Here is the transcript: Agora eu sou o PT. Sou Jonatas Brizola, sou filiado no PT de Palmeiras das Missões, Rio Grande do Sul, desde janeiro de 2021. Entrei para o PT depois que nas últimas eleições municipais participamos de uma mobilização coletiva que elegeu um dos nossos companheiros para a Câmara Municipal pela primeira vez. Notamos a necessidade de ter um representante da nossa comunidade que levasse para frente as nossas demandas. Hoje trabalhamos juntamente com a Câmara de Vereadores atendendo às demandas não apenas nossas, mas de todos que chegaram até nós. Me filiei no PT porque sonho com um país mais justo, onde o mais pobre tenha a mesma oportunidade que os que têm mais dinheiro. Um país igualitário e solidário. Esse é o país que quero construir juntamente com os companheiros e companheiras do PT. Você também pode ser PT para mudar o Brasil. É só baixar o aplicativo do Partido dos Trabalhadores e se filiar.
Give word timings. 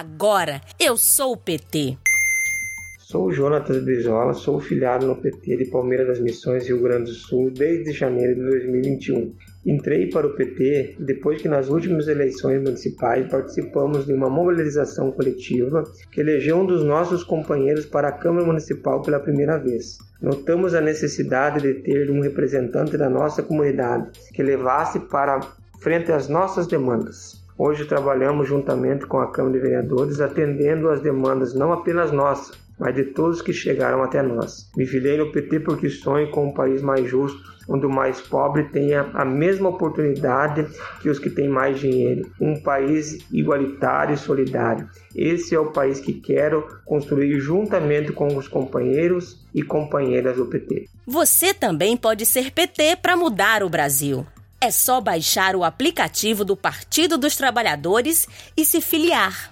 Agora 0.00 0.62
eu 0.78 0.96
sou 0.96 1.34
o 1.34 1.36
PT. 1.36 1.98
Sou 2.98 3.30
Jonatas 3.30 3.84
Brizola, 3.84 4.32
sou 4.32 4.58
filiado 4.58 5.06
no 5.06 5.14
PT 5.14 5.58
de 5.58 5.64
Palmeiras 5.66 6.06
das 6.06 6.20
Missões, 6.20 6.66
Rio 6.66 6.80
Grande 6.80 7.10
do 7.10 7.14
Sul, 7.14 7.50
desde 7.50 7.92
janeiro 7.92 8.34
de 8.34 8.40
2021. 8.40 9.34
Entrei 9.66 10.08
para 10.08 10.26
o 10.26 10.34
PT 10.34 10.96
depois 11.00 11.42
que 11.42 11.48
nas 11.50 11.68
últimas 11.68 12.08
eleições 12.08 12.62
municipais 12.62 13.30
participamos 13.30 14.06
de 14.06 14.14
uma 14.14 14.30
mobilização 14.30 15.12
coletiva 15.12 15.84
que 16.10 16.22
elegeu 16.22 16.56
um 16.56 16.64
dos 16.64 16.82
nossos 16.82 17.22
companheiros 17.22 17.84
para 17.84 18.08
a 18.08 18.12
Câmara 18.12 18.46
Municipal 18.46 19.02
pela 19.02 19.20
primeira 19.20 19.58
vez. 19.58 19.98
Notamos 20.22 20.74
a 20.74 20.80
necessidade 20.80 21.60
de 21.60 21.74
ter 21.82 22.10
um 22.10 22.22
representante 22.22 22.96
da 22.96 23.10
nossa 23.10 23.42
comunidade 23.42 24.08
que 24.32 24.42
levasse 24.42 24.98
para 24.98 25.40
frente 25.78 26.10
as 26.10 26.26
nossas 26.26 26.66
demandas. 26.66 27.39
Hoje 27.62 27.84
trabalhamos 27.84 28.48
juntamente 28.48 29.04
com 29.04 29.18
a 29.18 29.30
Câmara 29.30 29.52
de 29.52 29.60
Vereadores 29.60 30.18
atendendo 30.18 30.88
às 30.88 31.02
demandas 31.02 31.52
não 31.52 31.74
apenas 31.74 32.10
nossas, 32.10 32.56
mas 32.78 32.94
de 32.94 33.04
todos 33.04 33.42
que 33.42 33.52
chegaram 33.52 34.02
até 34.02 34.22
nós. 34.22 34.70
Me 34.74 34.86
filiei 34.86 35.18
no 35.18 35.30
PT 35.30 35.60
porque 35.60 35.90
sonho 35.90 36.30
com 36.30 36.46
um 36.46 36.54
país 36.54 36.80
mais 36.80 37.06
justo, 37.06 37.38
onde 37.68 37.84
o 37.84 37.90
mais 37.90 38.18
pobre 38.18 38.64
tenha 38.70 39.10
a 39.12 39.26
mesma 39.26 39.68
oportunidade 39.68 40.66
que 41.02 41.10
os 41.10 41.18
que 41.18 41.28
têm 41.28 41.50
mais 41.50 41.78
dinheiro. 41.78 42.32
Um 42.40 42.58
país 42.62 43.18
igualitário 43.30 44.14
e 44.14 44.16
solidário. 44.16 44.88
Esse 45.14 45.54
é 45.54 45.60
o 45.60 45.70
país 45.70 46.00
que 46.00 46.14
quero 46.14 46.66
construir 46.86 47.38
juntamente 47.40 48.10
com 48.10 48.38
os 48.38 48.48
companheiros 48.48 49.46
e 49.54 49.62
companheiras 49.62 50.36
do 50.36 50.46
PT. 50.46 50.88
Você 51.06 51.52
também 51.52 51.94
pode 51.94 52.24
ser 52.24 52.52
PT 52.52 52.96
para 53.02 53.18
mudar 53.18 53.62
o 53.62 53.68
Brasil. 53.68 54.24
É 54.62 54.70
só 54.70 55.00
baixar 55.00 55.56
o 55.56 55.64
aplicativo 55.64 56.44
do 56.44 56.54
Partido 56.54 57.16
dos 57.16 57.34
Trabalhadores 57.34 58.28
e 58.54 58.66
se 58.66 58.82
filiar. 58.82 59.50